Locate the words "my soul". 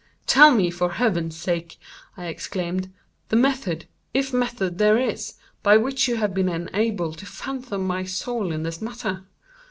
7.85-8.51